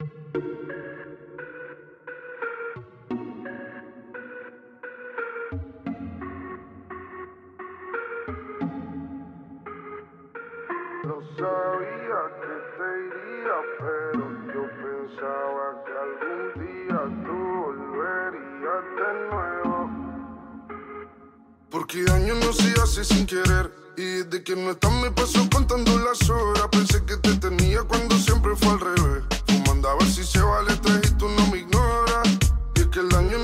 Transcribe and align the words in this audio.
No 0.00 0.06
sabía 11.36 12.20
que 12.38 12.54
te 12.76 12.88
iría, 13.08 13.56
pero 13.80 14.24
yo 14.54 14.62
pensaba 14.70 15.64
que 15.84 15.92
algún 16.06 16.42
día 16.62 17.00
tú 17.26 17.38
volverías 17.64 18.84
de 18.94 19.10
nuevo. 19.30 19.76
Porque 21.70 22.04
daño 22.04 22.34
no 22.36 22.52
se 22.52 22.68
hace 22.80 23.02
sin 23.02 23.26
querer. 23.26 23.66
Y 23.96 24.22
desde 24.22 24.44
que 24.44 24.54
no 24.54 24.70
estás 24.70 24.92
me 24.92 25.10
paso 25.10 25.40
contando 25.52 25.98
las 25.98 26.30
horas. 26.30 26.68
Pensé 26.70 27.04
que 27.04 27.16
te 27.16 27.34
tenía 27.34 27.82
cuando 27.82 27.97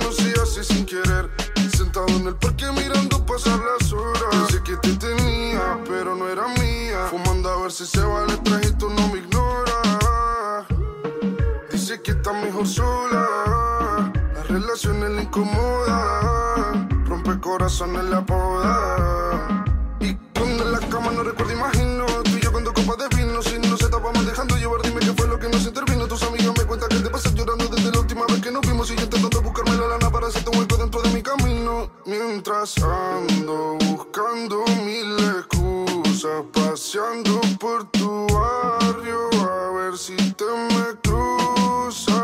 el 0.09 0.15
se 0.15 0.41
hace 0.41 0.65
sin 0.65 0.87
querer. 0.87 1.31
Sentado 1.77 2.07
en 2.09 2.29
el 2.29 2.37
parque 2.37 2.67
mirando 2.73 3.25
pasar 3.27 3.59
las 3.59 3.93
horas. 3.93 4.23
Pensé 4.31 4.62
que 4.62 4.77
te 4.77 4.93
tenía, 4.95 5.79
pero 5.89 6.15
no 6.15 6.29
era 6.29 6.47
mía. 6.49 7.07
Fumando 7.11 7.51
a 7.51 7.62
ver 7.62 7.73
si 7.73 7.85
se 7.85 8.01
tres 8.45 8.71
y 8.71 8.73
tú 8.75 8.89
no 8.91 9.09
me 9.09 9.19
ignoras. 9.19 10.67
Dice 11.73 12.01
que 12.01 12.12
está 12.12 12.33
mejor 12.33 12.67
sola. 12.67 14.12
Las 14.35 14.48
relaciones 14.48 15.11
le 15.11 15.23
incomodan. 15.23 16.89
Rompe 17.07 17.41
corazones 17.41 18.05
la 18.05 18.25
poda. 18.25 19.65
Y 20.01 20.15
cuando 20.39 20.65
en 20.65 20.73
la 20.73 20.79
cama 20.81 21.11
no 21.12 21.23
recuerdo, 21.25 21.53
imagino. 21.53 22.07
Tú 22.25 22.31
y 22.37 22.41
yo 22.41 22.53
cuando 22.53 22.73
copas 22.73 22.98
de 22.98 23.09
vino. 23.17 23.43
Si 23.43 23.59
no 23.59 23.77
se 23.77 23.84
estábamos 23.87 24.25
dejando 24.25 24.57
llevar, 24.57 24.83
dime 24.83 25.01
qué 25.01 25.12
fue 25.12 25.27
lo 25.27 25.39
que 25.39 25.48
nos 25.48 25.67
intervino. 25.67 26.07
Tus 26.07 26.23
amigas 26.23 26.53
me 26.57 26.65
cuentan 26.65 26.89
que 26.91 27.01
te 27.01 27.11
pasas 27.11 27.34
llorando 27.34 27.67
desde 27.67 27.91
la 27.91 27.98
última 28.01 28.27
vez 28.27 28.41
que 28.41 28.51
nos 28.51 28.62
vimos. 28.62 28.91
Y 28.91 28.97
yo 28.97 29.03
intentando 29.05 29.23
Mientras 32.35 32.75
ando 32.79 33.79
buscando 33.79 34.65
mil 34.85 35.17
excusas, 35.39 36.43
paseando 36.53 37.41
por 37.61 37.85
tu 37.93 38.27
barrio. 38.27 39.31
A 39.41 39.71
ver 39.71 39.97
si 39.97 40.17
te 40.17 40.45
me 40.45 41.01
cruzas. 41.05 42.19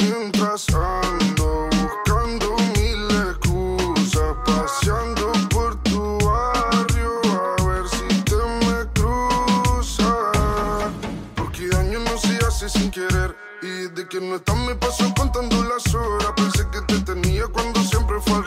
Mientras 0.00 0.66
ando 0.70 1.68
buscando 1.70 2.56
mil 2.74 3.06
excusas, 3.30 4.34
paseando 4.44 5.30
por 5.50 5.80
tu 5.84 6.18
barrio. 6.26 7.20
A 7.30 7.64
ver 7.64 7.88
si 7.88 8.08
te 8.24 8.36
me 8.66 8.92
cruzas. 8.92 10.08
Porque 11.36 11.68
daño 11.68 12.00
no 12.00 12.18
se 12.18 12.44
hace 12.44 12.68
sin 12.68 12.90
querer. 12.90 13.36
Y 13.62 13.86
de 13.94 14.08
que 14.08 14.20
no 14.20 14.34
estás 14.34 14.56
me 14.56 14.74
paso 14.74 15.04
contando 15.16 15.62
las 15.62 15.94
horas. 15.94 16.32
Pensé 16.34 16.66
que 16.72 16.80
te 16.80 16.98
tenía 17.02 17.46
cuando 17.46 17.80
siempre 17.84 18.20
fue 18.20 18.34
al 18.34 18.44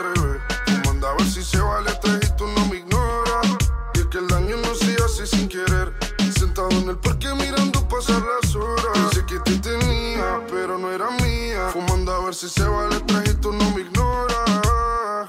mía. 11.26 11.68
Fumando 11.72 12.12
a 12.12 12.24
ver 12.24 12.34
si 12.34 12.48
se 12.48 12.64
vale 12.64 13.00
tres 13.06 13.30
y 13.30 13.34
tú 13.34 13.52
no 13.52 13.70
me 13.70 13.80
ignoras. 13.82 15.28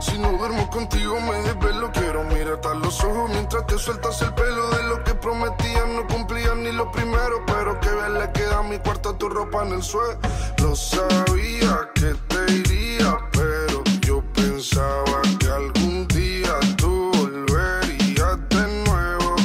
Si 0.00 0.18
no 0.18 0.32
duermo 0.32 0.68
contigo 0.70 1.20
me 1.20 1.36
desvelo. 1.42 1.90
Quiero 1.92 2.24
mirarte 2.24 2.68
a 2.68 2.74
los 2.74 3.02
ojos 3.04 3.30
mientras 3.30 3.66
te 3.66 3.78
sueltas 3.78 4.20
el 4.22 4.32
pelo. 4.34 4.68
De 4.70 4.82
lo 4.84 5.02
que 5.04 5.14
prometías 5.14 5.88
no 5.88 6.06
cumplías 6.06 6.56
ni 6.56 6.72
lo 6.72 6.90
primero. 6.92 7.44
Pero 7.46 7.80
que 7.80 7.90
bien 7.90 8.14
le 8.14 8.30
queda 8.32 8.58
a 8.58 8.62
mi 8.62 8.78
cuarto 8.78 9.14
tu 9.16 9.28
ropa 9.28 9.64
en 9.66 9.72
el 9.74 9.82
suelo. 9.82 10.18
Lo 10.58 10.74
sabía 10.76 11.90
que 11.94 12.14
te 12.28 12.52
iría 12.52 13.18
Pero 13.32 13.82
yo 14.00 14.22
pensaba 14.34 15.22
que 15.38 15.46
algún 15.48 16.06
día 16.08 16.54
tú 16.76 17.10
volverías 17.14 18.38
de 18.50 18.84
nuevo. 18.84 19.36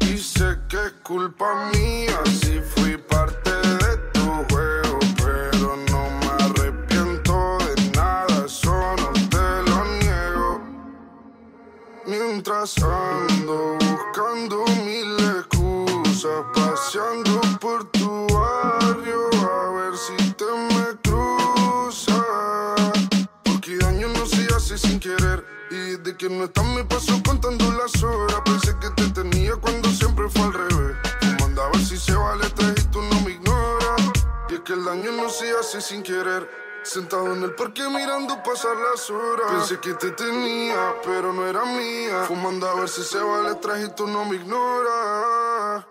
Y 0.00 0.18
sé 0.18 0.58
que 0.68 0.76
es 0.76 0.92
culpa 1.02 1.70
mía 1.72 2.18
si 2.40 2.59
Mientras 12.42 12.74
ando 12.78 13.76
buscando 13.78 14.64
mil 14.82 15.14
excusas, 15.36 16.42
paseando 16.54 17.38
por 17.60 17.84
tu 17.90 18.26
barrio, 18.28 19.28
a 19.42 19.70
ver 19.72 19.94
si 19.94 20.32
te 20.32 20.46
me 20.46 20.98
cruzas. 21.02 22.16
Porque 23.44 23.76
daño 23.76 24.08
no 24.08 24.24
se 24.24 24.46
hace 24.56 24.78
sin 24.78 24.98
querer. 24.98 25.44
Y 25.70 25.98
de 26.02 26.16
que 26.16 26.30
no 26.30 26.44
estás 26.44 26.64
me 26.64 26.82
paso 26.82 27.20
contando 27.26 27.70
las 27.72 28.02
horas. 28.02 28.40
Pensé 28.46 28.74
que 28.80 28.88
te 28.88 29.10
tenía 29.10 29.56
cuando 29.56 29.90
siempre 29.90 30.26
fue 30.30 30.44
al 30.44 30.54
revés. 30.54 30.96
Fumando 31.20 31.62
a 31.62 31.68
ver 31.68 31.84
si 31.84 31.98
se 31.98 32.14
vale 32.14 32.48
tres 32.56 32.86
y 32.86 32.88
tú 32.88 33.02
no 33.02 33.20
me 33.20 33.32
ignoras. 33.32 34.00
Y 34.48 34.54
es 34.54 34.60
que 34.60 34.72
el 34.72 34.82
daño 34.86 35.12
no 35.12 35.28
se 35.28 35.50
hace 35.58 35.82
sin 35.82 36.02
querer. 36.02 36.48
Sentado 36.92 37.32
en 37.34 37.44
el 37.44 37.54
parque 37.54 37.88
mirando 37.88 38.42
pasar 38.42 38.76
las 38.76 39.08
horas. 39.10 39.52
Pensé 39.52 39.78
que 39.78 39.94
te 39.94 40.10
tenía, 40.10 40.96
pero 41.04 41.32
no 41.32 41.46
era 41.46 41.64
mía. 41.64 42.24
Fumando 42.26 42.68
a 42.68 42.74
ver 42.74 42.88
si 42.88 43.04
se 43.04 43.20
vale 43.20 43.54
tres 43.62 43.86
y 43.86 43.94
tú 43.94 44.08
no 44.08 44.24
me 44.24 44.34
ignoras. 44.34 45.86